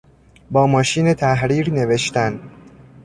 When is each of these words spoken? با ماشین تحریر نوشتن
با 0.51 0.67
ماشین 0.67 1.13
تحریر 1.13 1.69
نوشتن 1.73 2.39